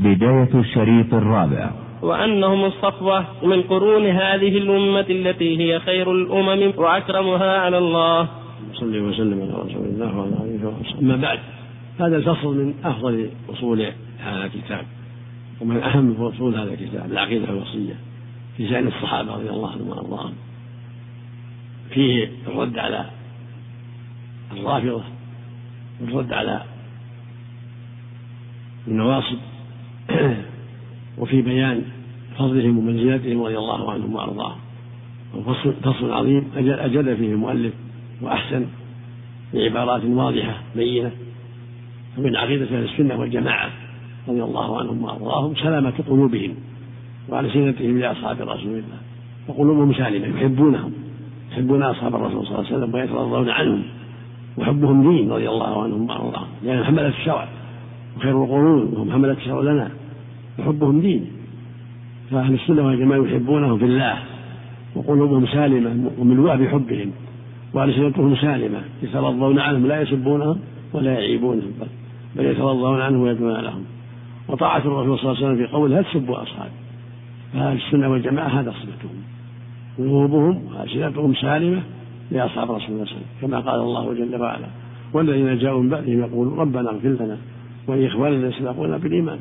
[0.00, 1.70] بداية الشريط الرابع.
[2.02, 8.28] وأنهم الصفوة من قرون هذه الأمة التي هي خير الأمم وأكرمها على الله.
[8.72, 11.00] صلى وسلم على رسول الله وعلى آله وصحبه.
[11.00, 11.38] أما بعد
[12.00, 13.80] هذا الفصل من أفضل أصول
[14.18, 14.84] هذا الكتاب
[15.60, 17.94] ومن أهم فصول هذا الكتاب العقيدة الوصية
[18.56, 20.32] في شأن الصحابة رضي الله عنهم وأرضاهم.
[21.90, 23.04] فيه الرد على
[24.52, 25.02] الرافضة
[26.00, 26.62] والرد على
[28.88, 29.38] النواصب
[31.18, 31.82] وفي بيان
[32.38, 34.58] فضلهم ومنزلتهم رضي الله عنهم وأرضاهم.
[35.82, 36.44] فصل عظيم.
[36.56, 37.72] أجل, أجل فيه المؤلف
[38.22, 38.66] وأحسن
[39.54, 41.10] بعبارات واضحة بينة.
[42.16, 43.70] فمن عقيدة أهل السنة والجماعة
[44.28, 46.54] رضي الله عنهم وأرضاهم سلامة قلوبهم
[47.28, 48.98] وألسنتهم لأصحاب رسول الله.
[49.48, 50.92] وقلوبهم سالمة يحبونهم
[51.52, 53.82] يحبون أصحاب الرسول صلى الله عليه وسلم ويترضون عنهم.
[54.58, 56.48] وحبهم دين رضي الله عنهم وأرضاهم.
[56.62, 57.48] لأنهم حملة الشرع
[58.16, 59.90] وخير القرون وهم حملة الشرع لنا.
[60.60, 61.26] وحبهم دين
[62.30, 64.18] فأهل السنة والجماعة يحبونهم في الله
[64.94, 67.10] وقلوبهم سالمة وملوءة بحبهم
[67.74, 70.58] وألسنتهم سالمة يترضون عنهم لا يسبونهم
[70.92, 71.72] ولا يعيبونهم
[72.36, 73.84] بل يترضون عنهم ويدعون لهم.
[74.48, 76.70] وطاعة الرسول صلى الله عليه وسلم في قوله لا تسبوا أصحابي
[77.52, 79.22] فأهل السنة والجماعة هذا صفتهم.
[79.98, 81.82] قلوبهم وألسنتهم سالمة
[82.30, 84.66] لأصحاب رسول الله صلى الله عليه وسلم كما قال الله جل وعلا
[85.12, 87.36] والذين جاءوا من بعدهم يقولون ربنا اغفر لنا
[87.86, 89.38] ولإخواننا سبقونا بالإيمان.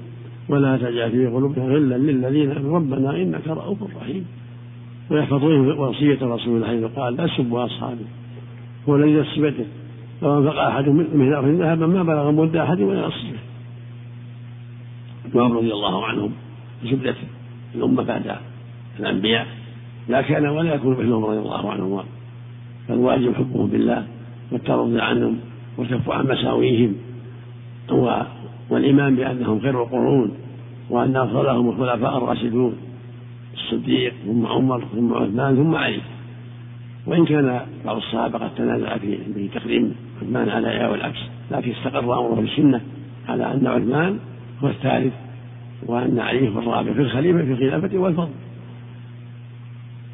[0.49, 4.25] ولا تجعل في قلوبنا غلا للذين ربنا إنك رؤوف رحيم.
[5.11, 7.67] ويحفظون وصية رسول الله حيث قال لا تسبوا
[8.87, 9.65] الذي نفس بيده
[10.21, 13.39] لو أنفق أحد من أرض ذهبا ما بلغ مد أحد ولا نصفه
[15.33, 16.31] وهم رضي الله عنهم
[16.83, 17.15] زبدة
[17.75, 18.35] الأمة بعد
[18.99, 19.47] الأنبياء.
[20.09, 22.03] لا كان ولا يكون مثلهم رضي الله عنهم.
[22.87, 24.05] فالواجب حبهم بالله.
[24.51, 25.39] والترضي عنهم
[25.77, 26.95] والكف عن مساويهم.
[28.69, 30.31] والإيمان بأنهم خير القرون
[30.89, 32.77] وأن أفضلهم الخلفاء الراشدون
[33.53, 36.01] الصديق ثم عمر ثم عثمان ثم علي.
[37.05, 41.19] وإن كان بعض الصحابة قد تنازع في تقديم عثمان على إياه والعكس
[41.51, 42.81] لكن استقر أمره بالسنة
[43.27, 44.19] على أن عثمان
[44.63, 45.13] هو الثالث
[45.85, 48.31] وأن علي هو الرابع في الخليفة في الخلافة والفضل.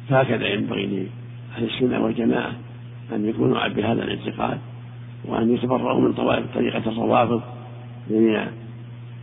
[0.08, 2.52] فهكذا ينبغي لأهل السنة والجماعة
[3.14, 4.58] أن يكونوا بهذا الاعتقاد
[5.24, 7.42] وأن يتبرؤوا من طوائف طريقة الروافض
[8.10, 8.46] الذين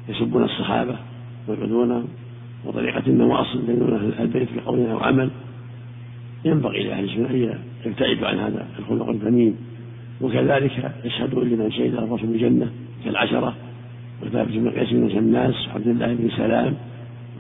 [0.10, 0.96] يسبون الصحابة.
[1.48, 2.08] ويعبدونهم
[2.66, 5.30] وطريقة النواصل بين أهل البيت بقول أو عمل.
[6.46, 9.56] ينبغي لأهل السنة أن يبتعدوا عن هذا الخلق الذميم.
[10.22, 12.70] وكذلك يشهدون لمن شهد الرسول بالجنة
[13.06, 13.54] كالعشرة
[14.24, 16.74] وثابت بن قيس بن شماس وعبد الله بن سلام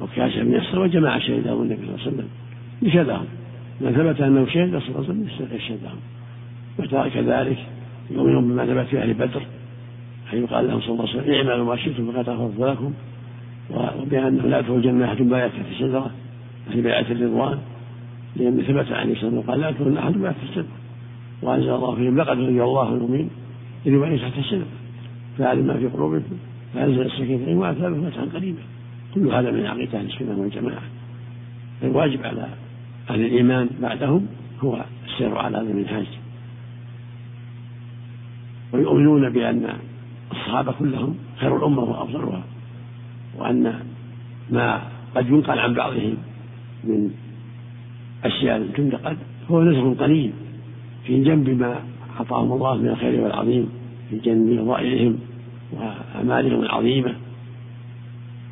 [0.01, 2.27] وكاش بن يسر وجماعة شهدهم النبي صلى الله عليه وسلم.
[2.81, 3.25] يشهدهم.
[3.81, 5.99] من ثبت أنه شهد صلى الله عليه وسلم يشهدهم.
[6.79, 7.57] وكذلك
[8.11, 9.41] يؤمنون بما ثبت في أهل بدر
[10.31, 12.93] حيث قال لهم صلى الله عليه وسلم اعملوا ما شئتم فقد غفرت لكم
[13.73, 16.11] وبأنه لا يدخل الجنة أحد بايعت تحت الشجرة
[16.71, 17.57] في بيعة الرضوان.
[18.35, 20.65] لأن ثبت عن وسلم قال لا يدخل أحد بايعت تحت الشجرة.
[21.41, 23.29] وأنزل الله فيهم لقد رضي الله المؤمنين
[23.85, 24.65] إذ يبايعون تحت الشجرة.
[25.37, 26.35] فعلم ما في قلوبكم.
[26.73, 28.61] فأنزل السكينة عليهم وأثابهم فتحا قريبا.
[29.15, 30.81] كل هذا من عقيدة أهل السنة والجماعة.
[31.81, 32.47] فالواجب على
[33.09, 34.27] أهل الإيمان بعدهم
[34.63, 36.05] هو السير على هذا المنهاج.
[38.73, 39.69] ويؤمنون بأن
[40.31, 42.43] الصحابة كلهم خير الأمة وأفضلها.
[43.37, 43.73] وأن
[44.51, 44.81] ما
[45.15, 46.17] قد ينقل عن بعضهم
[46.83, 47.11] من
[48.23, 49.17] أشياء تنتقد
[49.51, 50.31] هو نزغ قليل
[51.05, 51.79] في جنب ما
[52.19, 53.69] أعطاهم الله من الخير والعظيم
[54.09, 55.17] في جنب فضائلهم
[55.71, 57.13] وأعمالهم العظيمة.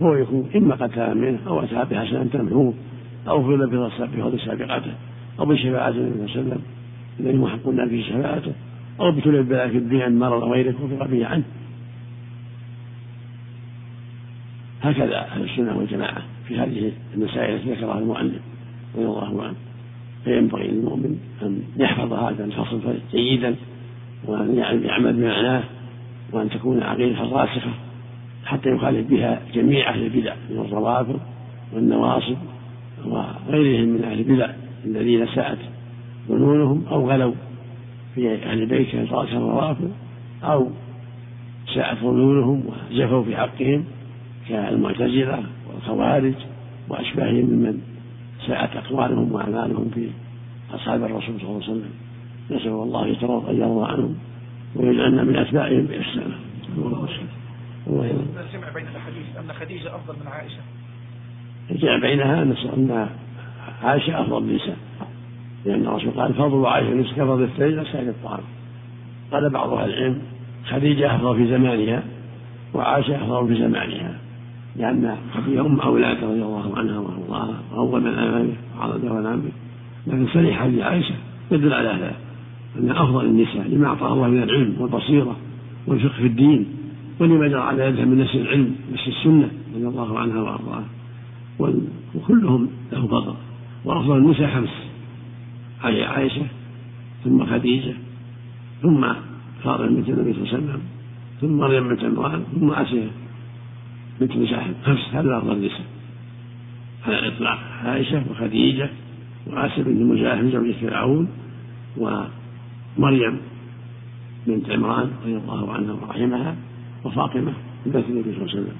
[0.01, 2.73] هو يكون إما قد منه أو أتى بحسنة تمحوه
[3.27, 4.93] أو فضل بفضل سابقته
[5.39, 6.61] أو بشفاعة النبي صلى الله عليه وسلم
[7.19, 8.51] الذي محقنا في شفاعته
[8.99, 11.43] أو ابتلي البلاء في الدنيا عن مرض غيره وفق به عنه.
[14.81, 18.41] هكذا أهل السنة والجماعة في هذه المسائل التي ذكرها المؤلف
[18.95, 19.55] رضي الله عنه.
[20.23, 23.55] فينبغي للمؤمن أن يحفظ هذا الفصل جيدا
[24.27, 25.63] وأن يعمل بمعناه
[26.31, 27.71] وأن تكون عقيدة راسخة
[28.45, 31.19] حتى يخالف بها جميع أهل البدع من الروافض
[31.73, 32.37] والنواصب
[33.05, 34.49] وغيرهم من أهل البدع
[34.85, 35.57] الذين ساءت
[36.29, 37.33] ظنونهم أو غلوا
[38.15, 39.91] في أهل البيت كالروافض
[40.43, 40.69] أو
[41.73, 43.85] ساءت ظنونهم وجفوا في حقهم
[44.49, 46.33] كالمعتزلة والخوارج
[46.89, 47.81] وأشباههم ممن
[48.47, 50.09] ساءت أقوالهم وأعمالهم في
[50.73, 51.91] أصحاب الرسول صلى الله عليه وسلم.
[52.51, 53.03] نسأل الله
[53.49, 54.15] أن يرضى عنهم
[54.75, 56.35] ويجعلنا من أتباعهم بإحسانه
[56.77, 57.07] الله
[58.45, 60.61] الجمع بين الأحاديث أن خديجة أفضل من عائشة؟
[61.71, 63.07] الجمع بينها أن
[63.83, 64.77] عائشة أفضل النساء
[65.65, 68.43] لأن الرسول قال فضل عائشة نصف كفضل الثلج سائر الطعام.
[69.31, 70.21] قال بعض أهل العلم
[70.65, 72.03] خديجة أفضل في زمانها
[72.73, 74.17] وعائشة أفضل في زمانها.
[74.75, 79.51] لأن أم أولاده رضي الله عنها وأرضاها وأول من آمن به وعرض ونعم به
[80.07, 81.15] لكن صريح حديث عائشة
[81.51, 82.15] يدل على هذا
[82.79, 85.35] أن أفضل النساء لما أعطاه الله من العلم والبصيرة
[85.87, 86.65] والفقه في الدين
[87.19, 90.85] ولما جرى على يدها من نسل العلم نسل السنة رضي الله عنها وأرضاها.
[92.15, 93.33] وكلهم له فضل
[93.85, 94.69] وأفضل النساء خمس
[95.83, 96.45] عائشة
[97.23, 97.93] ثم خديجة
[98.81, 99.07] ثم
[99.63, 100.81] فاطمة بنت النبي صلى الله عليه وسلم
[101.41, 103.07] ثم مريم بنت عمران ثم آسيا
[104.19, 105.85] بنت مزاحم خمس هذا أفضل النساء؟
[107.05, 107.59] على الإطلاق.
[107.83, 108.89] عائشة وخديجة
[109.47, 111.29] وآسيا بنت مزاحم زوجة فرعون
[111.97, 113.41] ومريم
[114.47, 116.55] بنت عمران رضي الله عنها ورحمها
[117.03, 117.53] وفاطمة
[117.85, 118.75] بنت النبي صلى الله عليه وسلم.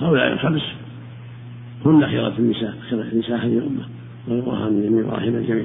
[0.00, 0.62] هؤلاء الخمس
[1.86, 3.88] هن خيرة النساء خيرة النساء هذه الأمة.
[4.28, 5.64] رضي الله عن الجميع ورحمة الجميع.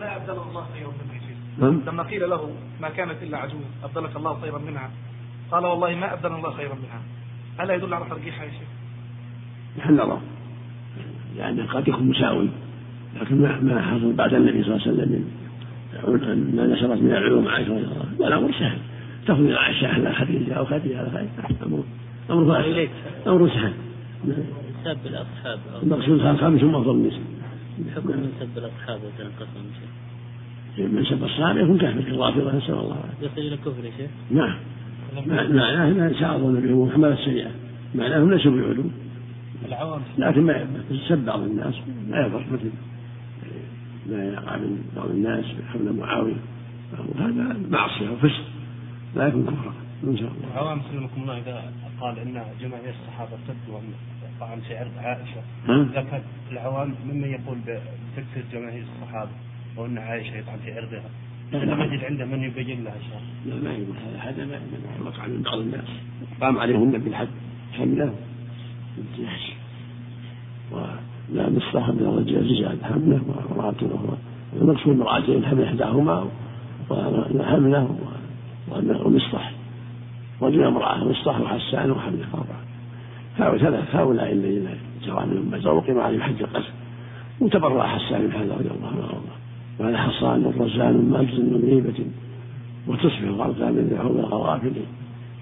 [0.00, 0.92] لا أبدل الله خيرا
[1.58, 1.80] نعم.
[1.86, 2.50] لما قيل له
[2.80, 4.90] ما كانت إلا عجوز أبدلك الله خيرا منها.
[5.50, 7.02] قال والله ما أبدل الله خيرا منها.
[7.60, 8.68] ألا يدل على ترجيحها يا شيخ؟
[9.78, 10.20] محل نظر
[11.36, 12.48] لأنه قد يكون مساوي
[13.20, 15.24] لكن ما ما حصل بعد النبي صلى الله عليه وسلم.
[16.06, 18.14] من ما نشرت من العلوم عائشة رضي الله عنها.
[18.18, 18.78] والأمر سهل.
[19.26, 21.82] تفضل عائشة على خديجة أو خديجة على خديجة أمر
[22.30, 22.88] أمر فاسد.
[23.26, 23.72] أمر سهل.
[24.84, 25.58] سب الأصحاب.
[25.82, 27.20] المقصود خمس هم أفضل النساء
[27.96, 29.64] حكم من سب الأصحاب وتنقسم
[30.76, 33.26] شيء؟ من سب الصحابة يكون كافر كالرافضة نسأل الله العافية.
[33.26, 34.54] يصل إلى كفر يا شيخ؟ نعم.
[35.26, 37.50] معناه ما ساعدوا بهم حمل السيئة
[37.94, 38.92] معناهم ليسوا بعلوم.
[39.66, 40.00] العوام.
[40.18, 40.66] لكن ما
[41.08, 41.74] سب بعض الناس
[42.08, 42.70] لا يضر مثل
[44.06, 46.36] ما يقع من بعض الناس حول معاوية.
[47.18, 48.44] هذا معصية وفسق.
[49.16, 49.74] لا يكون كفرا
[50.04, 50.52] إن شاء الله.
[50.52, 53.80] العوام سلمكم الله إذا قال إن جماهير الصحابة سدوا
[54.40, 55.42] طعن في عرض عائشة.
[55.68, 56.22] إذا كان
[56.52, 59.30] العوام ممن يقول بتكفير جماهير الصحابة
[59.76, 61.10] وإن عائشة يطعن في عرضها.
[61.52, 63.20] لم يجد عنده من يبين شيء.
[63.46, 64.58] لا ما يقول هذا هذا ما
[65.04, 65.88] وقع من بعض الناس.
[66.40, 67.28] قام عليهم النبي الحد
[67.72, 68.14] حمله
[68.96, 69.52] بالجهش
[70.72, 74.18] ولا مصلحة من الرجال حمله وامرأته أخرى
[74.60, 76.28] المقصود امرأتين حمل إحداهما
[76.90, 77.98] وحمله
[78.68, 79.52] وأنه مصلح.
[80.42, 82.62] رجل امرأة مصطح وحسان وحمد أربعة
[83.38, 84.68] هؤلاء ثلاث هؤلاء الذين
[85.04, 86.72] جرى منهم بزر وقيم عليهم حج القتل
[87.40, 89.37] وتبرأ حسان من رضي الله عنه.
[89.78, 92.04] وهذا حصان رزان مجز من غيبة
[92.86, 94.72] وتصبح غرقا من ذحول الغوافل.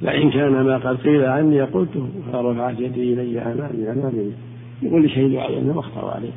[0.02, 4.32] لئن كان ما قد قيل عني قلته فرفعت يدي إلي أمامي أمامي.
[4.82, 6.32] يقول لشهيد عليه انه اخطا عليه.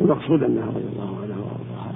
[0.00, 1.94] المقصود أنها رضي الله عنها وأرضاها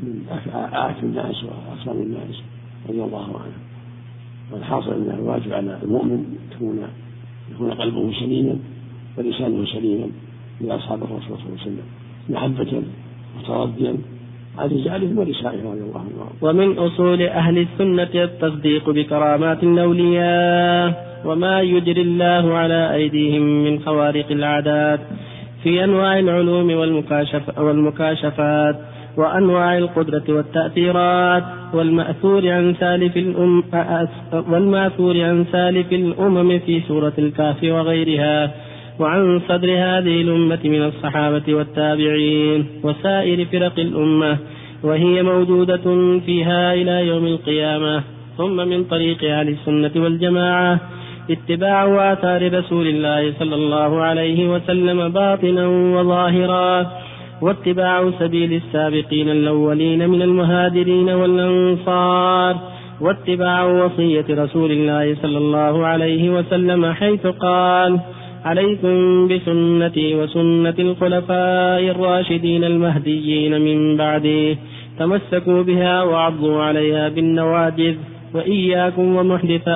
[0.00, 0.24] من
[0.54, 2.42] اعت الناس واكرم الناس
[2.88, 3.60] رضي الله عنها
[4.52, 6.78] والحاصل أن الواجب على المؤمن تكون
[7.54, 8.56] يكون قلبه سليما
[9.18, 10.06] ولسانه سليما
[10.60, 11.84] لأصحاب الرسول صلى الله عليه وسلم
[12.28, 12.82] محبة
[13.38, 13.96] وترديا
[14.58, 22.54] رجالهم ونسائهم رضي الله عنهم ومن أصول أهل السنة التصديق بكرامات الأولياء وما يجري الله
[22.54, 25.00] على أيديهم من خوارق العادات
[25.62, 28.76] في أنواع العلوم والمكاشف والمكاشفات
[29.16, 31.44] وأنواع القدرة والتأثيرات
[31.74, 33.62] والمأثور عن سالف الأم
[34.32, 38.50] والمأثور عن سالف الأمم في سورة الكهف وغيرها
[39.00, 44.38] وعن صدر هذه الأمة من الصحابة والتابعين وسائر فرق الأمة
[44.82, 45.86] وهي موجودة
[46.26, 48.02] فيها إلى يوم القيامة.
[48.36, 50.80] ثم من طريق أهل السنة والجماعة
[51.30, 56.86] اتباع آثار رسول الله صلى الله عليه وسلم باطنا وظاهرا
[57.42, 62.56] واتباع سبيل السابقين الأولين من المهاجرين والأنصار
[63.00, 68.00] واتباع وصية رسول الله صلى الله عليه وسلم حيث قال
[68.46, 74.58] عليكم بسنتي وسنة الخلفاء الراشدين المهديين من بعدي.
[74.98, 77.94] تمسكوا بها وعضوا عليها بالنواجذ
[78.34, 79.16] وإياكم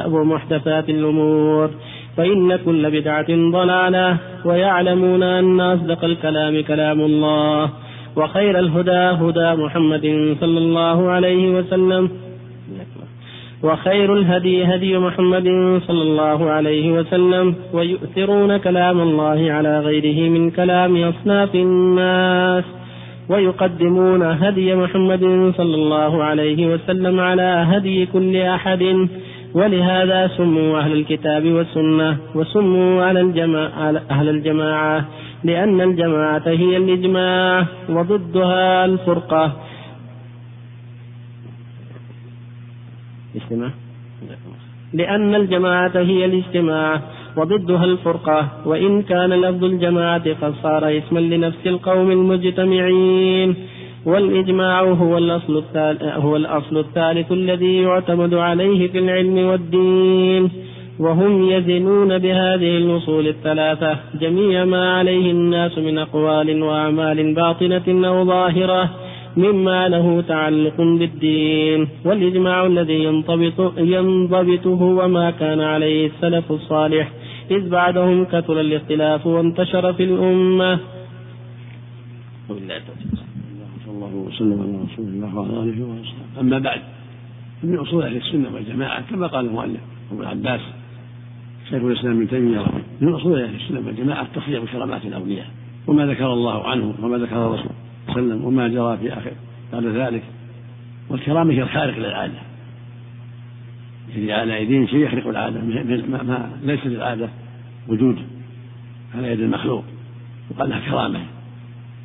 [0.07, 1.71] ومحدثات الأمور.
[2.17, 7.71] فإن كل بدعة ضلالة ويعلمون أن أصدق الكلام كلام الله.
[8.17, 12.29] وخير الهدى هدى محمد صلى الله عليه وسلم.
[13.62, 15.45] وخير الهدي هدي محمد
[15.87, 22.64] صلى الله عليه وسلم ويؤثرون كلام الله على غيره من كلام أصناف الناس
[23.29, 29.09] ويقدمون هدي محمد صلى الله عليه وسلم على هدي كل أحد
[29.55, 35.05] ولهذا سموا أهل الكتاب والسنة وسموا على الجماعة أهل الجماعة
[35.45, 39.52] لأن الجماعة هي الإجماع وضدها الفرقة.
[43.40, 43.70] الاجتماع
[44.92, 47.00] لأن الجماعة هي الاجتماع
[47.37, 53.54] وضدها الفرقة وإن كان لفظ الجماعة قد صار اسما لنفس القوم المجتمعين.
[54.06, 60.50] والإجماع هو الأصل الثالث هو الأصل الثالث الذي يعتمد عليه في العلم والدين.
[60.99, 68.90] وهم يزنون بهذه الأصول الثلاثة جميع ما عليه الناس من أقوال وأعمال باطنة أو ظاهرة.
[69.37, 77.12] مما له تعلق بالدين والإجماع الذي ينضبط ينضبطه وما كان عليه السلف الصالح.
[77.50, 80.78] إذ بعدهم كثر الاختلاف وانتشر في الأمة.
[83.84, 86.80] صلى الله وسلم على رسول الله وعلى آله وصحبه أما بعد
[87.62, 89.80] من أصول أهل السنة والجماعة كما قال المؤلف
[90.12, 90.60] أبو العباس
[91.70, 92.66] شيخ الإسلام ابن تيمية
[93.00, 95.46] من أصول أهل السنة والجماعة التصريح بكرامات الأولياء
[95.87, 97.72] وما ذكر الله عنه وما ذكر الرسول.
[98.09, 99.33] وسلم وما جرى في آخر
[99.73, 100.23] بعد ذلك.
[101.09, 102.38] والكرامه هي الخارق للعادة.
[104.09, 107.28] يجري على ايديهم شيء يخرق العادة ما, ما ليس للعادة
[107.88, 108.19] وجود
[109.14, 109.85] على يد المخلوق.
[110.50, 111.21] وقال لها كرامة.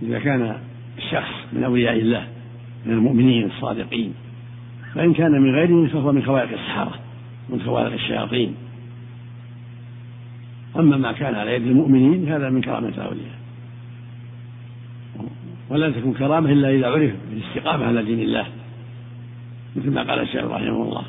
[0.01, 0.57] إذا كان
[0.97, 2.27] الشخص من أولياء الله
[2.85, 4.13] من المؤمنين الصادقين
[4.95, 6.99] فإن كان من غيرهم فهو من خوارق السحرة
[7.49, 8.55] من خوارق الشياطين.
[10.79, 13.44] أما ما كان على يد المؤمنين هذا من كرامة الأولياء.
[15.69, 18.45] ولا تكون كرامة إلا إذا عرف بالاستقامة على دين الله.
[19.75, 21.03] مثل ما قال الشيخ رحمه الله.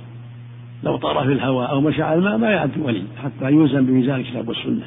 [0.85, 4.49] لو طار في الهواء أو مشى على الماء ما يعد ولي حتى يوزن بميزان الكتاب
[4.49, 4.87] والسنة.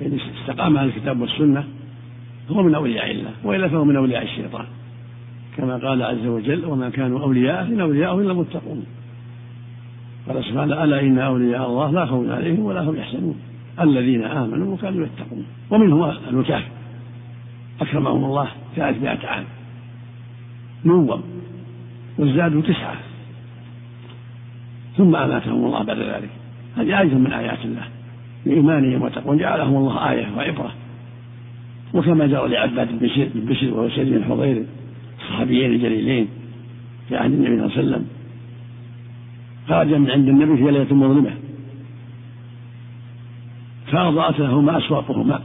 [0.00, 1.64] فإن استقام على الكتاب والسنة
[2.50, 4.64] هو من أولياء الله وإلا فهو من أولياء الشيطان.
[5.56, 8.86] كما قال عز وجل وما كانوا أولياء إن أولياءه إلا المتقون.
[10.28, 13.36] قال سبحانه ألا إن أولياء الله لا خوف عليهم ولا هم يحزنون.
[13.80, 15.46] الذين آمنوا وكانوا يتقون.
[15.70, 16.75] ومنهم الكافر
[17.80, 19.44] أكرمهم الله ثلاثمائة عام.
[20.84, 21.22] نوم.
[22.18, 22.96] وازدادوا تسعة.
[24.96, 26.30] ثم أماتهم الله بعد ذلك.
[26.76, 27.84] هذه آية من آيات الله.
[28.46, 29.38] بإيمانهم وتقوى.
[29.38, 30.72] جعلهم الله آية وعبرة.
[31.94, 33.08] وكما جرى لعباد بن
[33.46, 34.64] بشر وهو سيد بن حضير
[35.18, 36.28] الصحابيين الجليلين
[37.08, 38.06] في عهد النبي صلى الله عليه وسلم.
[39.68, 41.30] خرج من عند النبي في ليلة مظلمة.
[43.86, 45.40] فأضاءت لهما أسواقهما.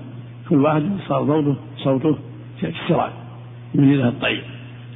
[0.49, 2.17] كل واحد صار صوته
[2.61, 3.11] صوته كالسراج
[3.75, 4.41] من له الطيب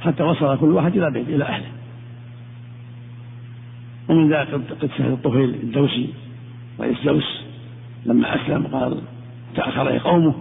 [0.00, 1.66] حتى وصل كل واحد إلى بيت إلى أهله.
[4.08, 6.08] ومن ذلك قصة الطفيل الدوسي
[6.80, 7.42] رئيس دوس
[8.06, 8.98] لما أسلم قال
[9.56, 10.34] تأخر قومه.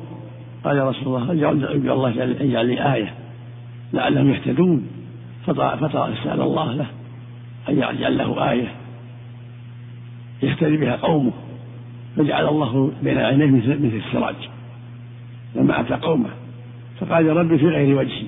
[0.63, 1.53] قال يا رسول الله اجعل
[1.91, 2.09] الله
[2.41, 3.13] اجعل لي آية؟
[3.93, 4.87] لعلهم يهتدون.
[5.45, 6.87] فسأل الله له
[7.69, 8.71] أن يجعل له آية.
[10.43, 11.31] يهتدي بها قومه
[12.17, 14.35] فجعل الله بين عينيه مثل السراج.
[15.55, 16.29] لما أتى قومه.
[16.99, 18.25] فقال يا ربي في غير وجهي.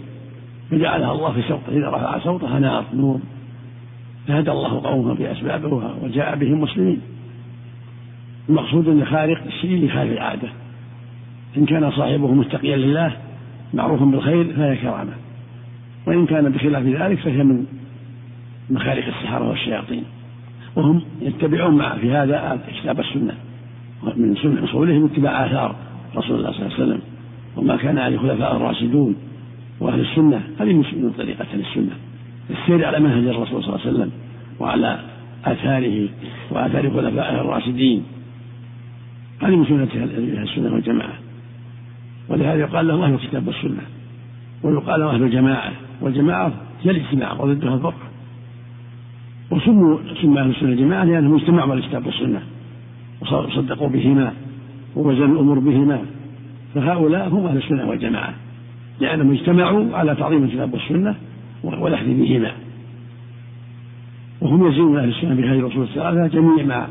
[0.72, 3.20] فجعلها الله في صوته إذا رفع صوته نار نور.
[4.28, 7.02] فهدى الله قومه بأسبابه وجاء بهم مسلمين.
[8.50, 10.50] المقصود أن خارق الشيء لخارق العادة.
[11.58, 13.18] إن كان صاحبه متقيا لله
[13.74, 15.14] معروفا بالخير فهي كرامة.
[16.08, 17.66] وإن كان بخلاف ذلك فهي من
[18.70, 20.04] مخارق السحرة والشياطين.
[20.76, 23.34] وهم يتبعون مع في هذا كتاب السنة.
[24.16, 25.76] من سنة أصولهم اتباع آثار
[26.16, 27.02] رسول الله صلى الله عليه وسلم.
[27.58, 29.16] وما كان عليه الخلفاء الراشدون
[29.80, 31.96] وأهل السنة هذه من طريقة أهل السنة.
[32.50, 34.12] السير على منهج الرسول صلى الله عليه وسلم
[34.60, 35.00] وعلى
[35.46, 36.08] آثاره
[36.52, 38.04] وآثار خلفائه الراشدين.
[39.42, 41.14] هذه من سنة أهل السنة والجماعة.
[42.30, 43.82] ولهذا يقال لهم أهل الكتاب والسنة.
[44.64, 45.72] ويقال لهم أهل الجماعة.
[46.02, 47.98] والجماعة هي الاجتماع وضدها الفرق
[49.52, 52.42] وسموا سموا أهل السنة الجماعة لأنهم اجتمعوا على الكتاب والسنة.
[53.22, 54.34] وصدقوا بهما
[54.96, 56.02] ووزنوا الأمور بهما.
[56.82, 58.34] فهؤلاء هم أهل السنة والجماعة
[59.00, 61.16] لأنهم اجتمعوا على تعظيم الكتاب والسنة
[61.64, 62.52] والأخذ بهما.
[64.42, 66.88] وهم يزيدون أهل السنة بهذه الأصول الثلاثة جميع ما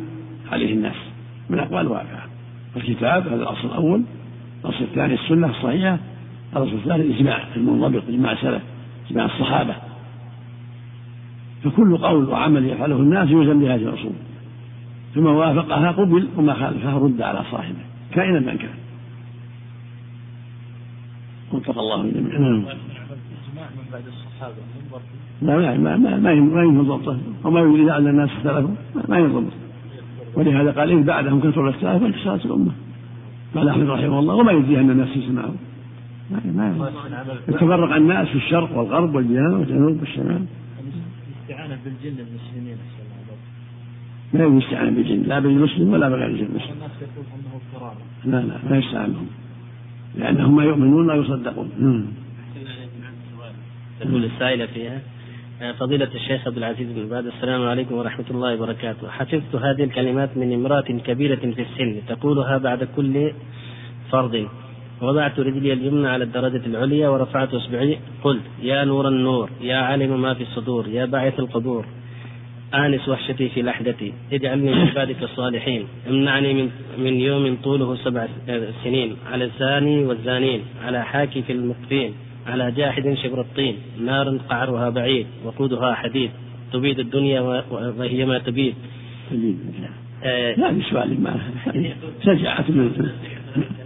[0.53, 0.97] عليه الناس
[1.51, 2.29] من أقوال وأفعال
[2.77, 4.03] الكتاب هذا الأصل الأول
[4.65, 5.99] الأصل الثاني السنة الصحيحة
[6.57, 8.63] الأصل الثالث الإجماع المنضبط إجماع السلف
[9.11, 9.75] إجماع الصحابة.
[11.65, 14.13] فكل قول وعمل يفعله الناس يوزن بهذه الأصول.
[15.15, 17.79] فما وافقها قبل وما خالفها رد على صاحبه
[18.13, 18.86] كائنا من كان.
[21.53, 22.03] وفق الله.
[22.11, 22.65] جميعا نعم.
[23.57, 24.55] من بعد الصحابة
[25.43, 28.75] لا ما ما ما ما يمكن ضبطه وما يريد أن الناس اختلفوا.
[29.09, 29.53] ما ينضبط
[30.35, 32.73] ولهذا قال إذ بعدهم كثر الاختلاف فانتصرت الأمة.
[33.55, 35.55] قال أحمد رحمه الله وما يجزي أن الناس يسمعوا
[36.31, 36.91] ما ما
[37.49, 40.45] يتفرق الناس في الشرق والغرب والجنوب والجنوب والشمال.
[41.49, 42.77] الاستعانة بالجن المسلمين.
[44.35, 46.73] ما يجوز الاستعانة بالجن لا بالمسلم ولا بغير الجن المسلم.
[46.73, 47.27] الناس يقول
[47.75, 48.01] كرامة.
[48.25, 49.27] لا لا ما يستعان بهم.
[50.17, 51.71] لأنهم يؤمنون لا يصدقون
[54.01, 55.01] تقول السائلة فيها
[55.63, 59.09] آه، فضيلة الشيخ عبد العزيز بن باز السلام عليكم ورحمة الله وبركاته.
[59.09, 63.33] حفظت هذه الكلمات من امرأة كبيرة في السن تقولها بعد كل
[64.11, 64.49] فرض.
[65.03, 67.99] وضعت رجلي اليمنى على الدرجة العليا ورفعت إصبعي.
[68.25, 71.87] قلت يا نور النور يا عالم ما في الصدور يا باعث القبور.
[72.75, 74.13] آنس وحشتي في لحدتي.
[74.33, 75.85] اجعلني من عبادك الصالحين.
[76.09, 78.27] امنعني من من يوم طوله سبع
[78.85, 79.17] سنين.
[79.33, 80.61] على الزاني والزانين.
[80.85, 82.13] على حاكي في المقفين
[82.47, 83.77] على جاحد شبر الطين.
[84.05, 85.27] نار قعرها بعيد.
[85.45, 86.31] وقودها حديد.
[86.73, 88.75] تبيد الدنيا وهي ما تبيد.
[90.25, 91.41] آه لا سؤال ما
[92.25, 93.11] شجاعة من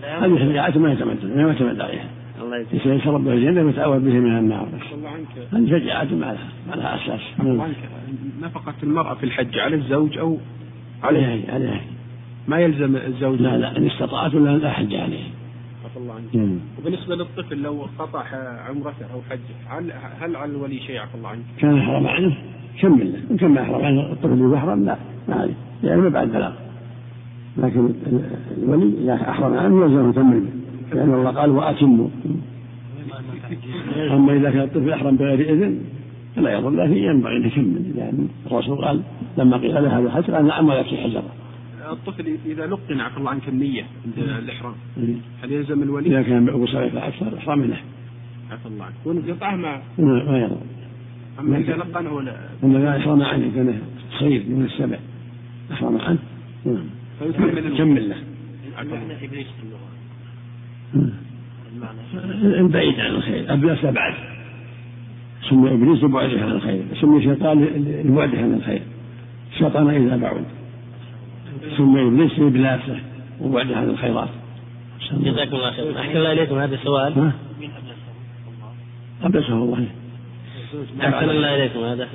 [0.03, 2.05] هذه شجاعة ما يتمد ما يعتمد عليها.
[2.43, 4.69] الله يشرب به الجنة ويتأول به من النار.
[4.75, 7.21] بس هذه شجاعة ما لها ما لها أساس
[8.43, 10.39] نفقة المرأة في الحج على الزوج أو
[11.03, 11.81] عليها عليها
[12.49, 13.77] ما يلزم الزوج؟ لا لا.
[13.77, 15.25] إن استطاعت ولا لا حج عليه.
[15.97, 16.59] الله عنك.
[16.79, 18.25] وبالنسبة للطفل لو قطع
[18.69, 22.37] عمرته أو حجه هل هل على الولي شيء؟ عفى الله عنك؟ كان يحرم عنه؟
[22.81, 24.97] كمل له إن كان ما يحرم عنه؟ الطفل يحرم لا.
[25.29, 25.55] ما عليه.
[25.85, 26.53] يعني ما بعد بلاغ.
[27.57, 27.91] لكن
[28.63, 30.60] الولي إذا أحرم عنه يلزم يكمل به
[30.95, 32.09] لأن الله قال وأتموا.
[34.11, 35.81] أما إذا كان الطفل أحرم بغير إذن
[36.37, 39.03] فلا يضر له ينبغي أن يكمل لأن الرسول قال
[39.39, 41.23] لما قيل له هذا الحج قال نعم ولكن حجر
[41.93, 44.75] الطفل إذا لقن عفى الله عنك النية عند الإحرام
[45.43, 47.81] هل يلزم الولي؟ إذا كان أبو سعيد أكثر احرم له.
[48.51, 48.95] عفى الله عنك.
[49.05, 50.57] ونقطعه مع ما يضر
[51.41, 53.79] أما إذا لقنه ولا أما إذا احرم عنه كان
[54.19, 54.99] صغير من السبع.
[55.73, 56.19] احرم عنه.
[56.65, 56.85] نعم.
[57.19, 58.17] فيكمل له.
[62.43, 64.15] البعيد عن الخير ابلس بعد.
[65.51, 67.65] سمي إبليس لبعده عن الخير سمي شيطان
[68.05, 68.83] لبعده عن الخير.
[69.59, 70.45] شيطان إذا بعد.
[71.77, 72.99] سمي إبليس لابلاسه
[73.41, 74.29] وبعده عن الخيرات.
[75.13, 76.01] جزاكم الله خير.
[76.01, 76.59] أحسن الله إليكم.
[76.59, 77.33] هذا السؤال
[79.23, 79.87] أبلسه الله
[81.01, 81.79] أحسن الله إليكم.
[81.79, 82.09] هذا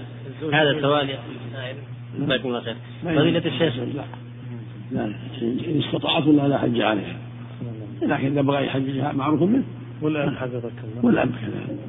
[0.53, 1.10] هذا السؤال
[2.20, 2.75] جزاكم الله خير.
[3.03, 3.74] فضيلة الشيخ.
[4.91, 5.05] لا
[5.41, 7.17] إن استطاعت ولا لا حج عليها
[8.02, 9.64] لكن إذا بغى يحججها معروف منه.
[10.02, 11.06] ولا حفظك الله.
[11.06, 11.80] ولا كذلك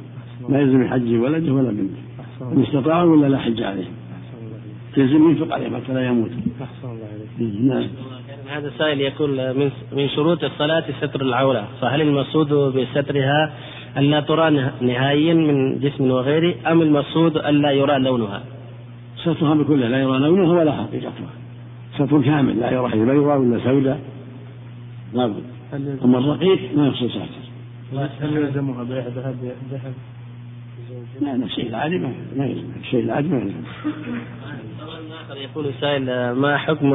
[0.48, 2.02] لا يلزم يحج ولده ولا بنته.
[2.52, 3.84] إن استطاع ولا لا حج عليه؟
[4.96, 6.30] يلزم ينفق عليه حتى لا يموت.
[6.62, 7.06] أحسن الله
[7.40, 7.60] عليك.
[7.60, 7.88] نعم.
[8.48, 13.54] هذا السائل يقول من من شروط الصلاة ستر العورة فهل المقصود بسترها
[13.98, 18.42] ألا ترى نهائيا من جسم وغيره أم المقصود ألا يرى لونها؟
[19.22, 21.30] سترها بكلها لا يرى لونها ولا حقيقتها.
[21.94, 24.00] ستر كامل لا يرى بيضاء ولا سوداء.
[25.14, 27.46] لابد أما الرقيق ما يحصل ساتر
[28.20, 29.36] هل يلزمها بيع ذهب؟
[29.70, 29.94] ذهب.
[31.20, 31.98] لا لا الشيء العادي
[32.36, 33.62] ما يلزم الشيء العادي ما يلزم
[35.36, 36.92] يقول السائل ما حكم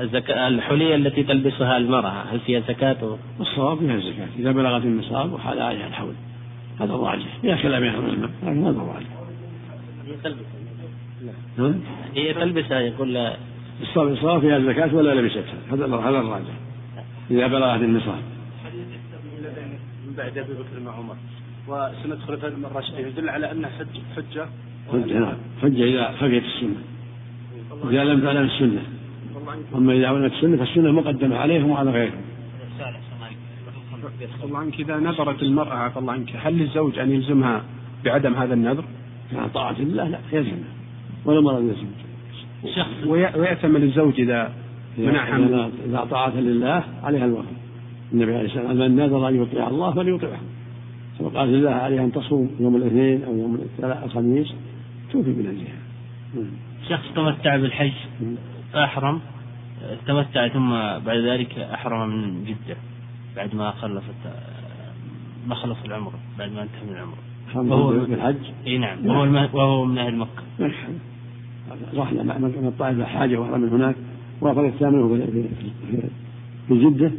[0.00, 4.28] الزكاة الحلي التي تلبسها المرأة؟ هل فيها زكاة؟ الصواب فيها الزكاة.
[4.38, 6.14] إذا بلغت النصاب وحال عليها الحول.
[6.80, 7.38] هذا الراجح.
[7.42, 9.08] فيها كلام يا العلماء لكن هذا الراجح.
[10.06, 11.74] هي تلبسها.
[12.14, 13.32] هي تلبسها يقول.
[13.96, 15.58] الصواب فيها الزكاة ولا لبستها.
[15.72, 16.54] هذا هذا الراجح.
[17.30, 18.22] إذا بلغت النصاب.
[20.06, 21.16] من بعد أبي بكر مع عمر.
[21.68, 23.70] وسنة خلفاء الراشدين يدل على أنها
[24.16, 24.46] حجة
[24.92, 25.34] حجة نعم.
[25.62, 26.82] حجة إذا خفيت السنة.
[27.90, 28.82] إذا لم تعلم السنة.
[29.74, 32.22] أما إذا علمت السنة فالسنة مقدمة عليهم وعلى غيرهم.
[34.44, 37.62] الله عنك إذا نذرت المرأة عفى الله عنك هل للزوج أن يلزمها
[38.04, 38.84] بعدم هذا النذر؟
[39.32, 40.72] مع طاعة الله لا يلزمها.
[41.24, 41.86] ولا مرض يلزم
[43.36, 44.52] ويأتمل الزوج إذا
[45.06, 47.52] منعها إذا طاعة لله عليها الوفاء
[48.12, 50.40] النبي عليه الصلاة والسلام من نذر أن يطيع الله فليطيعه
[51.20, 53.58] وقال لله عليه أن تصوم يوم الاثنين أو يوم
[54.04, 54.54] الخميس
[55.12, 55.80] توفي بنذرها
[56.88, 57.92] شخص تمتع بالحج
[58.74, 59.20] أحرم
[60.06, 60.70] تمتع ثم
[61.06, 62.76] بعد ذلك أحرم من جدة
[63.36, 64.14] بعد ما خلصت
[65.46, 67.16] ما خلص العمر بعد ما انتهى من العمر.
[67.54, 68.36] وهو بالحج.
[68.66, 70.42] إي نعم وهو وهو من أهل مكة.
[71.94, 73.94] راح من الطائف حاجة وأحرم من هناك.
[74.40, 75.08] وأخذ الثامن
[76.68, 77.12] في جدة.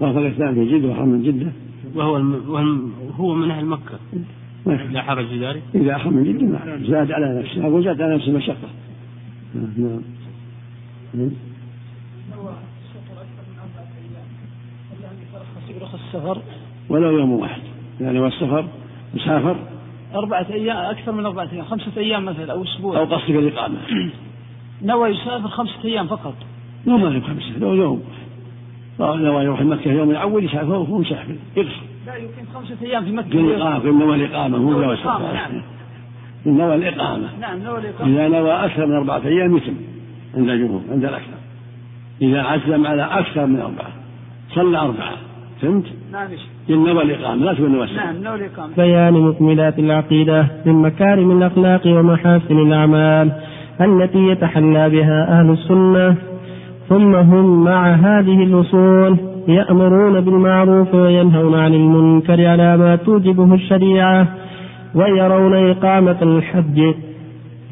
[0.00, 1.52] وأخذ الثامن في جدة واحرم من جدة.
[1.94, 2.92] وهو الم...
[3.16, 3.98] هو من أهل مكة.
[4.66, 7.68] لا حرج في ذلك إذا احرم من جدة نعم زاد على نفسه.
[7.68, 8.68] وزاد على نفسه مشقة.
[9.54, 10.00] نعم
[15.94, 16.42] السفر
[16.88, 17.62] ولو يوم واحد.
[18.00, 18.68] يعني والسفر
[19.14, 19.56] مسافر.
[20.14, 22.98] أربعة أيام أكثر من أربعة أيام خمسة أيام مثلا أو أسبوع.
[22.98, 23.78] أو قصد الإقامة.
[24.82, 26.34] نوى يسافر خمسة أيام فقط.
[26.86, 28.02] لو ما في خمسة لو يوم.
[29.00, 31.34] نوى يروح مكة يوم يعود يسافر وهو مسافر.
[31.56, 31.70] يقصر
[32.06, 33.28] لا يمكن خمسة أيام في مكة.
[33.28, 35.32] في الإقامة في نوى الإقامة مو نوى السفر.
[35.32, 35.62] نعم.
[36.46, 37.28] نوى الإقامة.
[37.40, 38.14] نعم نوى الإقامة.
[38.14, 39.74] إذا نوى أكثر من أربعة أيام يتم
[40.36, 41.38] عند الجمهور عند الأكثر.
[42.22, 43.92] إذا عزم على أكثر من أربعة.
[44.54, 45.12] صلى أربعة.
[45.60, 46.28] فهمت؟ نعم
[46.68, 48.76] نوى الإقامة لا تقول نوى نعم نوى الإقامة.
[48.76, 53.32] بيان مكملات العقيدة من مكارم الأخلاق ومحاسن الأعمال.
[53.80, 56.14] التي يتحلى بها أهل السنة
[56.88, 59.16] ثم هم مع هذه الأصول
[59.48, 64.28] يأمرون بالمعروف وينهون عن المنكر على ما توجبه الشريعة
[64.94, 66.94] ويرون إقامة الحج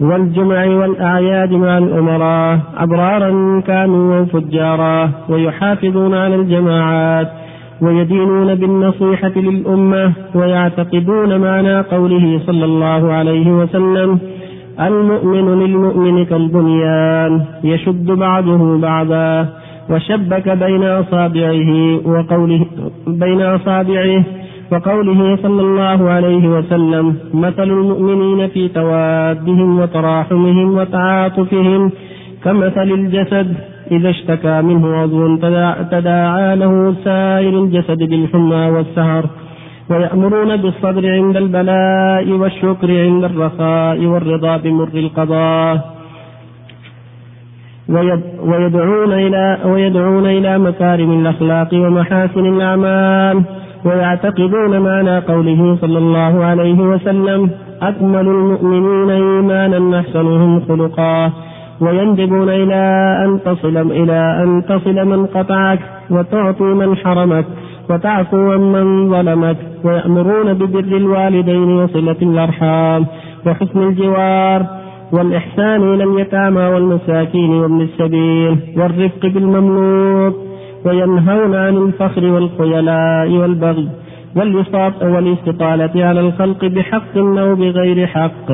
[0.01, 7.29] والجمع والأعياد مع الأمراء أبرارا كانوا أو فجارا ويحافظون على الجماعات
[7.83, 14.19] ويدينون بالنصيحة للأمة ويعتقدون معنى قوله صلى الله عليه وسلم
[14.81, 19.47] المؤمن للمؤمن كالبنيان يشد بعضه بعضا
[19.91, 21.71] وشبك بين أصابعه
[22.13, 22.67] وقوله
[23.07, 24.25] بين أصابعه
[24.73, 31.91] وقوله صلى الله عليه وسلم مثل المؤمنين في توادهم وتراحمهم وتعاطفهم
[32.45, 33.55] كمثل الجسد
[33.91, 35.37] إذا اشتكى منه عضو
[35.91, 39.25] تداعى له سائر الجسد بالحمى والسهر.
[39.91, 46.01] ويأمرون بالصبر عند البلاء والشكر عند الرخاء والرضا بمر القضاء.
[48.51, 53.43] ويدعون إلى ويدعون إلى مكارم الأخلاق ومحاسن الأعمال
[53.85, 57.51] ويعتقدون معنى قوله صلى الله عليه وسلم
[57.83, 61.33] أكمل المؤمنين إيمانا أحسنهم خلقا.
[61.81, 62.83] ويندبون إلى
[63.25, 67.47] أن تصل إلى أن تصل من قطعك وتعطي من حرمك.
[67.91, 73.07] وتعفو من ظلمك ويأمرون ببر الوالدين وصلة الأرحام
[73.47, 74.67] وحسن الجوار
[75.13, 80.35] والإحسان إلى اليتامى والمساكين وابن السبيل والرفق بالمملوك
[80.85, 83.89] وينهون عن الفخر والخيلاء والبغي
[85.03, 88.51] والاستطالة على الخلق بحق أو بغير حق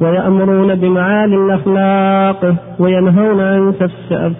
[0.00, 3.74] ويأمرون بمعالي الأخلاق وينهون عن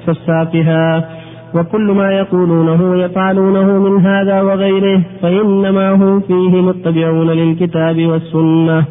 [0.07, 1.09] سفسافها
[1.55, 8.85] وكل ما يقولونه يفعلونه من هذا وغيره فإنما هم فيه متبعون للكتاب والسنة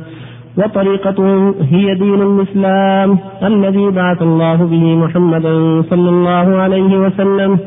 [0.58, 7.58] وطريقتهم هي دين الإسلام الذي بعث الله به محمدا صلى الله عليه وسلم.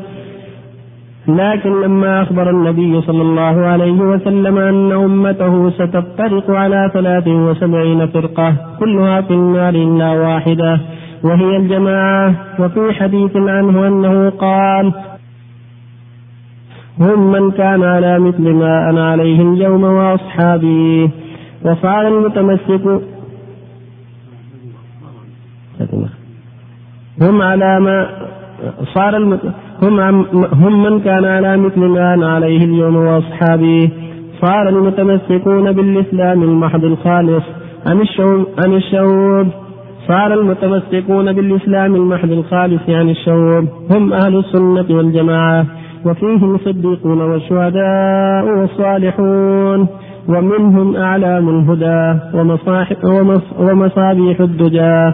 [1.27, 8.53] لكن لما أخبر النبي صلى الله عليه وسلم أن أمته ستفترق على ثلاث وسبعين فرقة
[8.79, 10.79] كلها في النار إلا واحدة.
[11.23, 14.93] وهي الجماعة وفي حديث عنه أنه قال
[16.99, 21.09] هم من كان على مثل ما أنا عليه اليوم وأصحابي
[21.65, 23.01] وصار المتمسك
[27.21, 28.09] هم على ما
[28.93, 29.39] صار الم...
[29.81, 29.99] هم
[30.53, 33.89] هم من كان على مثل ما أنا عليه اليوم وأصحابي
[34.41, 37.43] صار المتمسكون بالإسلام المحض الخالص
[37.87, 39.47] عن الشوب عن الشوب
[40.07, 45.65] صار المتمسكون بالإسلام المحض الخالص عن الشوب هم أهل السنة والجماعة
[46.05, 49.87] وفيهم الصديقون والشهداء والصالحون
[50.27, 52.19] ومنهم أعلام الهدى
[53.59, 55.11] ومصابيح الدجى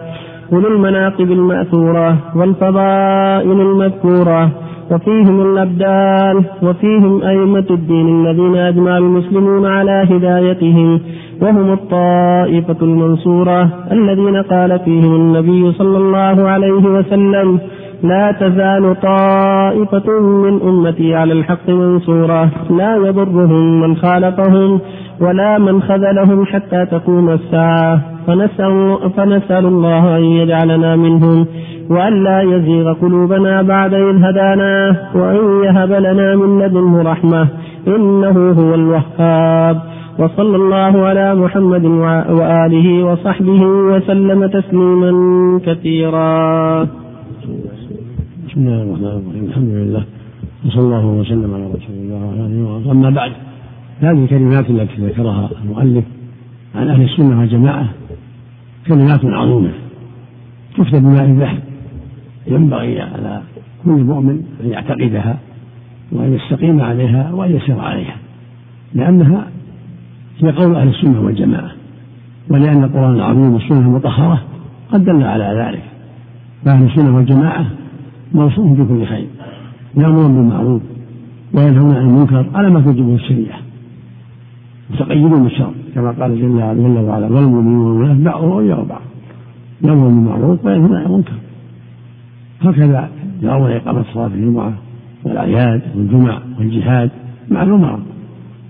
[0.54, 4.52] أولو المناقب المأثورة والفضائل المذكورة
[4.92, 11.00] وفيهم الأبدال وفيهم أئمة الدين الذين أجمع المسلمون على هدايتهم
[11.42, 17.60] وهم الطائفة المنصورة الذين قال فيهم النبي صلى الله عليه وسلم
[18.04, 24.80] لا تزال طائفة من أمتي على الحق منصورة لا يضرهم من خالفهم
[25.22, 28.02] ولا من خذلهم حتى تقوم الساعة.
[28.28, 31.46] فنسأل, فنسأل الله أن يجعلنا منهم
[31.90, 37.48] وأن لا يزيغ قلوبنا بعد إذ هدانا وأن يهب لنا من لدنه رحمة
[37.88, 39.82] إنه هو الوهاب.
[40.20, 41.86] وصلى الله على محمد
[42.40, 45.12] وآله وصحبه وسلم تسليما
[45.66, 46.84] كثيرا.
[48.48, 49.46] بسم الله الرحمن الرحيم.
[49.50, 50.04] الحمد لله.
[50.66, 52.92] وصلى الله وسلم على رسول الله وعلى آله وصحبه.
[52.92, 53.32] أما بعد
[54.02, 56.04] هذه الكلمات التي ذكرها المؤلف
[56.76, 57.90] عن أهل السنة والجماعة
[58.88, 59.72] كلمات عظيمة
[60.78, 61.60] تفتى بماء الذهب
[62.48, 63.42] ينبغي على
[63.86, 65.38] كل مؤمن أن يعتقدها
[66.12, 68.16] وأن يستقيم عليها وأن يسير عليها
[68.94, 69.48] لأنها
[70.40, 71.72] هي قول أهل السنة والجماعة
[72.50, 74.42] ولأن القرآن العظيم والسنة المطهرة
[74.92, 75.84] قد دل على ذلك.
[76.66, 77.66] فأهل السنة والجماعة
[78.34, 79.28] موصوف بكل خير
[79.98, 80.82] يأمرون بالمعروف
[81.54, 83.60] وينهون عن المنكر على ما توجبه الشريعة.
[84.90, 89.02] متقيدون بالشر كما قال جل جل وعلا والمؤمنون بعضهم أولياء بعض
[89.82, 91.34] يأمرون بالمعروف وينهون عن المنكر
[92.62, 93.10] هكذا
[93.42, 94.74] يرون إقامة صلاة الجمعة
[95.24, 97.10] والأعياد والجمع والجهاد
[97.50, 98.00] مع الأمراء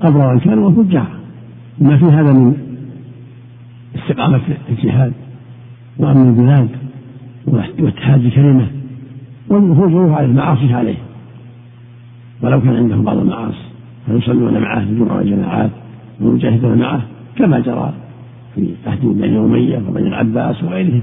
[0.02, 1.20] أبرارا كانوا وفجارا
[1.80, 2.54] ما في هذا من
[3.96, 5.14] استقامة الجهاد
[5.98, 6.70] وأمن البلاد
[7.80, 8.68] واتحاد الكلمة
[9.50, 10.98] والخروج على المعاصي عليه.
[12.42, 13.66] ولو كان عندهم بعض المعاصي
[14.06, 15.70] فيصلون معه في الجمعة والجماعات.
[16.22, 17.02] ويجاهدون معه
[17.36, 17.94] كما جرى
[18.56, 21.02] في عهد بني أمية وبني العباس وغيرهم.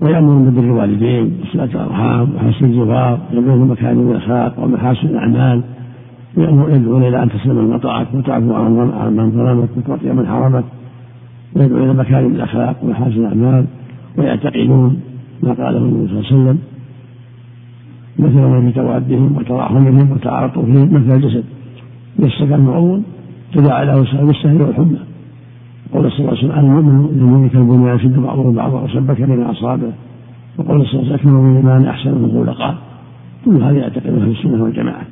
[0.00, 5.62] ويأمرون ببر الوالدين وصلاة الأرحام وحسن الجوار ويأمرون بمكارم الأخلاق ومحاسن الأعمال.
[6.36, 10.64] ويدعون إلى أن تسلم من قطعك وتعفو عن من ظلمك وتعطي من حرمك.
[11.56, 13.64] ويدعو إلى مكارم الأخلاق ومحاسن الأعمال.
[14.18, 15.00] ويعتقدون
[15.42, 16.58] ما قاله النبي صلى الله عليه وسلم.
[18.18, 21.44] مثلا في توادهم وتراحمهم وتعاطفهم مثل الجسد.
[22.18, 23.04] يشتكى المعون
[23.54, 24.98] تداعى له السهر والحمى.
[25.92, 29.92] قول صلى الله عليه وسلم المؤمن المؤمن كالبنيان يشد بعضه بعضا وشبك بين اصابعه
[30.58, 32.78] وقول صلى الله عليه وسلم من الايمان أحسن من خلقا
[33.44, 35.02] كل هذا يعتقد أهل السنة والجماعة.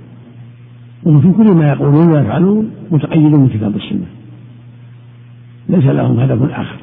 [1.05, 4.07] وفي كل ما يقولون ويفعلون متقيدون بكتاب السنة.
[5.69, 6.77] ليس لهم هدف آخر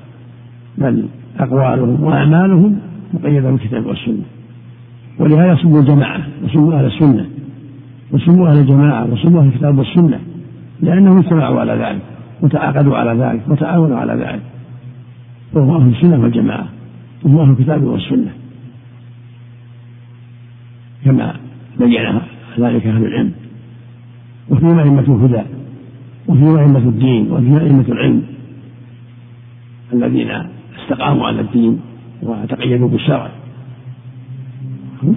[0.78, 1.06] بل
[1.40, 2.76] أقوالهم وأعمالهم
[3.14, 4.24] مقيدة بالكتاب والسنة.
[5.20, 7.26] ولهذا سموا الجماعة وسموا أهل السنة
[8.12, 10.20] وسموا أهل الجماعة وسموا أهل الكتاب والسنة.
[10.82, 12.02] لأنهم اجتمعوا على ذلك
[12.42, 14.42] وتعاقدوا على ذلك وتعاونوا على ذلك.
[15.54, 16.68] وهم أهل السنة والجماعة.
[17.24, 18.32] وهم أهل الكتاب والسنة.
[21.06, 21.34] كما
[21.80, 21.92] بين
[22.60, 23.32] ذلك أهل العلم.
[24.50, 25.42] وفيهم أئمة الهدى
[26.28, 28.24] وفيهم أئمة الدين وفيهم أئمة العلم.
[29.94, 30.32] الذين
[30.82, 31.80] استقاموا على الدين
[32.24, 33.30] وتقيدوا بالشرع.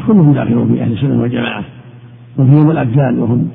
[0.06, 1.64] كلهم داخلون في أهل السنة والجماعة.
[2.38, 3.50] وفيهم الابدال وهم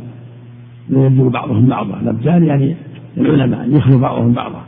[0.89, 2.00] يبدو بعضهم بعضا.
[2.02, 2.76] الابدال يعني
[3.17, 4.62] العلماء يخلو بعضهم بعضا.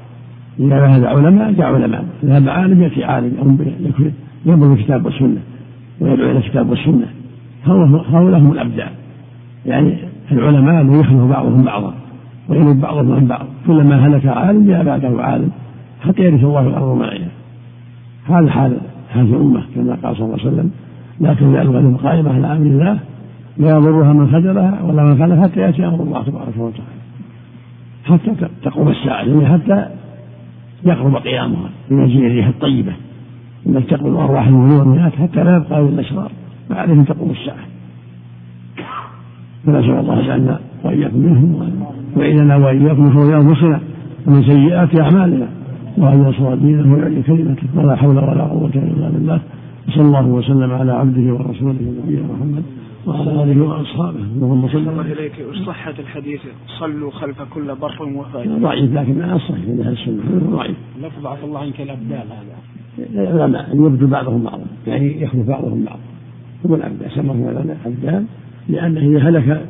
[0.59, 2.05] إذا ذهب علماء جاء علماء.
[2.25, 3.57] ذهب عالم يأتي عالم.
[4.45, 5.41] ينظر الكتاب والسنة.
[6.01, 7.07] ويدعو إلى الكتاب والسنة.
[8.13, 8.89] هؤلاء هم الأبدال
[9.65, 9.97] يعني
[10.31, 11.93] العلماء اللي بعضهم بعضا.
[12.49, 13.45] ويلد بعضهم عن بعض.
[13.67, 15.49] كلما هلك عالم جاء بعده عالم.
[16.01, 17.05] حتى يرث الله الأرض وما
[18.29, 18.77] هذا حال
[19.09, 20.71] هذه الأمة كما قال صلى الله عليه وسلم
[21.33, 22.99] تزال غدا قائمة على أمر الله
[23.59, 26.97] لا يضرها من خذلها ولا من خذلها حتى يأتي أمر الله تبارك وتعالى.
[28.05, 29.85] حتى تقوم الساعة يعني حتى
[30.85, 32.93] يقرب قيامها بمنزل الريح الطيبة.
[33.67, 36.31] انك تقبل أرواح المؤمنات حتى لا يبقى إلا الأشرار.
[36.69, 37.65] بعدهم تقوم الساعة.
[39.65, 41.83] فنسأل الله جعلنا وإياكم منهم.
[42.15, 43.79] وإننا وإياكم فوق أنفسنا
[44.27, 45.47] ومن سيئات أعمالنا.
[45.97, 47.67] وأن ينصر دينه ويعلي كلمته.
[47.75, 49.39] ولا حول ولا قوة إلا بالله.
[49.87, 52.63] وصلى الله وسلم على عبده ورسوله نبينا محمد.
[53.05, 54.19] وعلى آله وأصحابه.
[54.19, 55.33] اللهم صل الله اليك
[55.65, 56.41] صحة الحديث.
[56.79, 58.49] صلوا خلف كل بر وفاجر.
[58.49, 60.21] ضعيف لكن ما صحيح من أهل السنة.
[60.55, 62.57] ضعيف لفظ عفى الله عنك الأبدال هذا.
[63.13, 64.65] العلماء ان يبدو بعضهم بعضا.
[64.87, 65.99] يعني يخلو بعضهم بعضا.
[66.65, 68.25] هم الأبدال سماهم العلماء ابدال
[68.69, 69.65] لأنه إذا هلك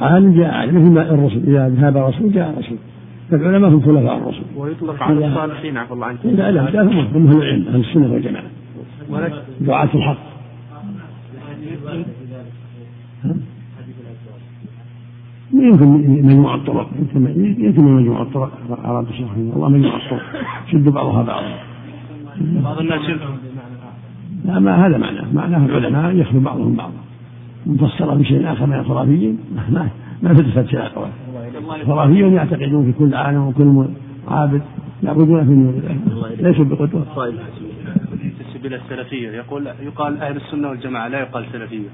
[0.00, 2.78] عالم جاء عالم مثل ما الرسل إذا ذهب رسول جاء رسول.
[3.30, 6.18] فالعلماء هم خلفاء الرسل ويطلق على الصالحين عفى الله عنك.
[6.24, 8.46] لا لا هم هم أهل العلم أهل السنة والجماعة.
[9.60, 10.27] دعاة الحق.
[15.52, 15.86] يمكن
[16.22, 16.90] مجموعة الطرق.
[16.98, 18.52] يمكن من مجموعة الطرق
[18.84, 20.22] أراد الشيخ رحمه الله مجموعة الطرق.
[20.72, 21.54] شد بعضها بعضا
[22.40, 23.00] بعض الناس
[24.44, 25.34] لا ما هذا معناه.
[25.34, 26.92] معناه العلماء يخلو بعضهم بعضا.
[27.66, 29.38] مفسرة بشيء آخر من الخرافيين
[29.70, 29.88] ما
[30.22, 31.10] ما تلتفت إلى الأقوال
[31.80, 33.84] الخرافيون يعتقدون في كل عالم وكل
[34.28, 34.62] عابد.
[35.02, 35.74] يعبدون في نور
[36.06, 37.04] الله ليسوا بقدوة.
[38.24, 39.30] ينتسب إلى السلفية.
[39.30, 41.88] يقول يقال أهل السنة والجماعة لا يقال سلفية.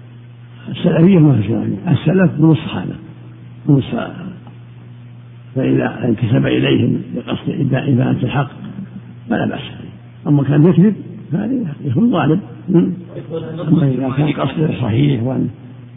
[0.69, 2.95] السلفية ما في سلفية السلف من الصحابة
[3.67, 4.15] من الصحابة
[5.55, 8.51] فإذا انتسب إليهم بقصد إبانة الحق
[9.31, 9.61] فلا بأس
[10.27, 10.95] أما كان يكذب
[11.33, 12.41] فهذا يكون ظالم.
[13.69, 15.49] أما إذا كان قصده صحيح وأن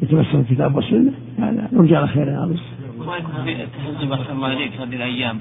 [0.02, 2.28] يتمثل الكتاب والسنة هذا نرجى على خير
[3.08, 5.38] رايكم في التحزب احسن الله اليك هذه الأيام.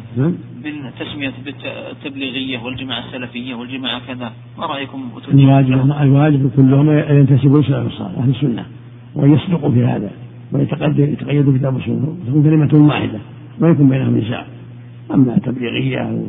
[0.63, 4.33] بالتسمية بالتبليغية والجماعة السلفية والجماعة كذا.
[4.59, 8.65] ما رأيكم؟ الواجب الواجب كلهم ينتسبون إلى الصالح أهل السنة.
[9.17, 10.11] وان يصدقوا في هذا
[10.53, 13.19] ويتقيدوا بكتاب والسنة تكون كلمة واحدة
[13.61, 14.47] ما يكون بينهم نزاع.
[15.15, 16.23] أما تبليغية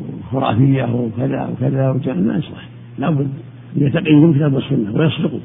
[0.00, 2.68] وخرافية وكذا وكذا وكذا ما يصلح.
[2.98, 3.28] لابد
[3.76, 5.40] يتقيدوا بكتاب والسنة ويصدقوا.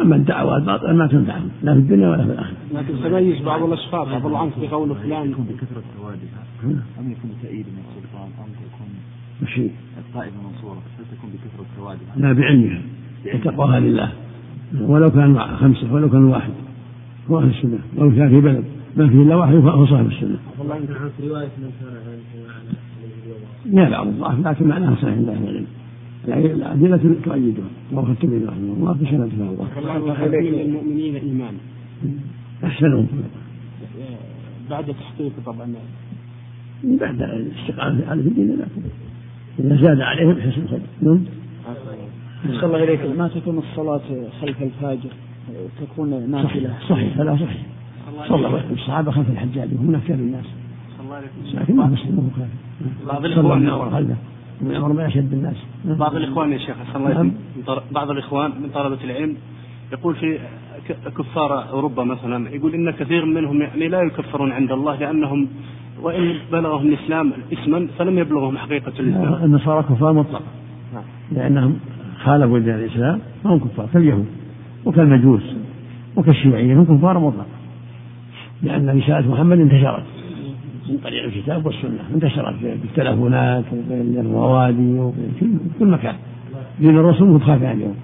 [0.00, 2.56] أما الدعوات باطله ما تنفعهم لا في الدنيا ولا في الآخرة.
[2.74, 5.30] لكن تميز بعض الاشخاص عفى الله عنك بقول فلان.
[5.30, 6.28] يكون بكثرة التوادي
[6.98, 8.88] أم يكون تأييد من السلطان؟ أم تكون
[9.42, 12.82] مشي الطائفه منصوره هل تكون بكثرة التوادي؟ لا بعلمها.
[13.34, 14.12] وتقواها لله.
[14.80, 16.50] ولو كان خمسة ولو كان واحد.
[17.30, 17.78] هو أهل السنة.
[17.96, 18.64] ولو كان في بلد.
[18.96, 20.38] ما فيه إلا واحد فهو صاحب السنة.
[20.58, 21.94] والله عنك رواية من كان
[23.74, 25.66] لا بعض الضعف لكن معناها صحيح عند أهل العلم.
[26.26, 27.64] الأدلة تؤيدها.
[27.92, 29.66] أخذت به رحمه الله في سنة الله
[30.64, 31.54] المؤمنين إيمان.
[32.64, 33.06] أحسنهم.
[34.70, 35.74] بعد تحقيق طبعا.
[36.84, 38.82] بعد الاستقامة على في دين لكن
[39.58, 41.18] إذا زاد عليهم حسن خير.
[42.44, 44.00] نعم صلى الله إليك ما تكون الصلاة
[44.40, 45.10] خلف الفاجر.
[45.80, 46.74] تكون نافلة.
[46.88, 47.18] صحيح.
[47.18, 47.62] هذا صحيح.
[48.28, 50.44] صلى الصحابة خلف الحجاج وهم أكثر الناس.
[51.54, 52.30] لكن ما مسلم
[53.06, 53.70] بعض الإخوان.
[53.90, 54.16] خلفه
[54.60, 55.56] من الامر ما أشد الناس.
[55.84, 57.32] بعض الإخوان يا شيخ الله نعم.
[57.92, 59.36] بعض الإخوان من طلبة العلم
[59.92, 60.38] يقول في
[61.18, 65.48] كفار أوروبا مثلا يقول إن كثير منهم يعني لا يكفرون عند الله لأنهم
[66.02, 69.44] وإن بلغهم الإسلام اسما فلم يبلغهم حقيقة الإسلام.
[69.44, 70.44] النصارى كفار مطلقا
[71.32, 71.78] لأنهم
[72.24, 74.26] خالفوا دين الإسلام فهم كفار كاليهود
[74.84, 75.42] وكالمجوس
[76.16, 77.46] وكالشيوعية هم كفار مطلقا
[78.62, 80.02] لأن رسالة محمد انتشرت
[80.88, 85.46] من طريق الكتاب والسنة انتشرت بالتلفونات وبين الروادي وفي
[85.78, 86.14] كل مكان.
[86.80, 87.94] دين الرسول متخافى اليوم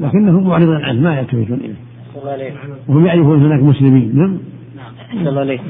[0.00, 1.74] لكنهم معرضون عنه ما يلتفتون إليه.
[2.88, 4.38] وهم يعرفون هناك مسلمين نعم؟
[5.26, 5.60] الله عليك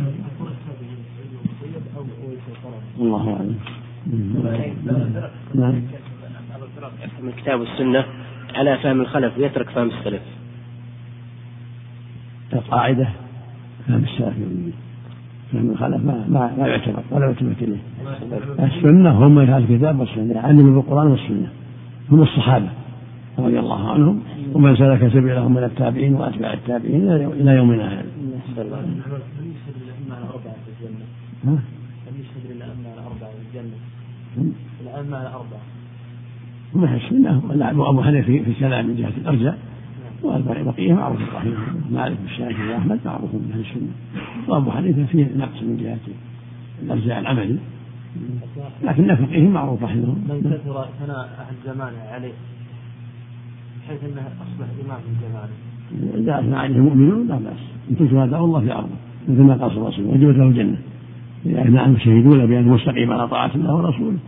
[3.00, 3.56] الله أعلم.
[5.54, 5.74] نعم.
[7.22, 8.04] من الكتاب والسنة
[8.54, 10.22] على فهم الخلف ويترك فهم السلف.
[12.52, 13.08] القاعدة
[13.88, 14.34] فهم السلف
[15.52, 17.78] فهم الخلف ما ما, ما يعتبر ولا يلتفت إليه.
[18.60, 21.48] السنة هم أهل الكتاب والسنة علموا بالقرآن والسنة.
[22.10, 22.68] هم الصحابة
[23.38, 28.06] رضي الله عنهم ومن سلك سبيلهم من التابعين وأتباع التابعين إلى يومنا هذا.
[34.80, 35.71] الأئمة الأربعة هم؟
[36.76, 37.42] أهل السنة.
[37.80, 39.58] وأبو حنيفة في الكلام من جهة الأرجاء
[40.22, 41.52] والبقية معروف رحمه
[41.90, 43.92] مالك والشافعي وأحمد معروف من أهل السنة.
[44.48, 45.98] وأبو حنيفة فيه نقص من جهة
[46.82, 47.56] الأرجاء العملي.
[48.84, 52.32] لكن فقيه معروف رحمه من كثر ثناء أهل زمانه عليه
[53.82, 57.62] بحيث أنه أصبح إمام من زمانه إذا أثنى عليه المؤمنون لا بأس.
[57.90, 58.88] أنتم شهداء الله في أرضه.
[59.28, 60.78] مثل ما قال صلى الله عليه وسلم وجبت له الجنة.
[61.46, 64.18] إذا أثنى عنهم شهدون بأن مستقيم على طاعة الله ورسوله.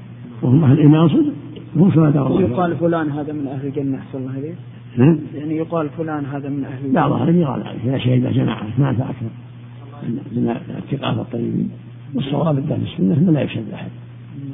[0.42, 1.32] وهم أهل الإيمان صدق.
[1.76, 4.54] هم شهداء الله يقال فلان هذا من أهل الجنة أحسن الله
[4.96, 6.94] نعم يعني يقال فلان هذا من أهل الجنة.
[6.94, 9.26] بعض أهل يقال إذا شهد جماعة اثنان فأكثر
[10.32, 11.70] من الثقات الطيبين.
[12.14, 13.88] والصواب الدين السنة أنه لا يشهد أحد.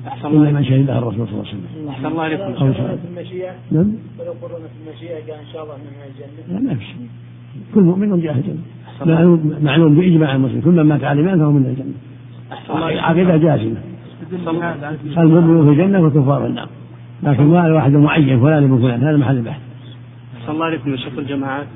[0.06, 1.88] أحسن إلا الله من شهد له الرسول صلى الله عليه وسلم.
[1.88, 2.98] أحسن الله عليكم أو شهد.
[3.10, 3.52] المشيئة.
[3.72, 3.92] نعم.
[4.18, 6.58] ويقولون في المشيئة قال إن شاء الله من الجنة.
[6.58, 7.08] لا ما في شيء.
[7.74, 8.62] كل مؤمن جاء الجنة.
[9.62, 10.62] معلوم بإجماع المسلمين.
[10.62, 11.94] كل من مات على الإيمان فهو من الجنة
[13.00, 13.80] عقيدة جازمة.
[15.18, 16.68] المؤمن في الجنة والكفار في النار.
[17.22, 19.60] لكن ما واحد معين فلان ابن فلان هذا محل البحث
[20.40, 21.66] أحسن الله عليكم شيخ الجماعات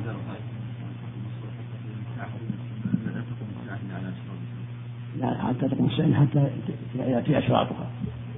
[5.21, 6.47] لا حتى تقوم السنة حتى
[6.99, 7.91] يأتي أشراطها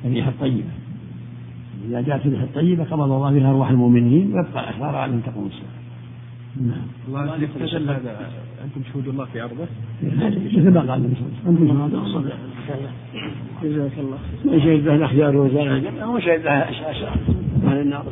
[0.05, 0.69] الريح الطيبة.
[1.89, 5.77] إذا جاءت الريح الطيبة قبض الله بها أرواح المؤمنين ويبقى الأشرار على أن تقوم السنة
[6.61, 6.87] نعم.
[7.09, 7.35] الله
[7.97, 8.31] هذا
[8.65, 9.67] أنتم شهود الله في أرضه
[10.03, 11.27] مثل ما قال النبي صلى
[11.59, 12.33] الله عليه وسلم.
[13.63, 16.51] جزاك الله من شهد له الأخيار وزال الجنة وشهد له
[16.91, 17.19] أشرار
[17.67, 18.05] أهل النار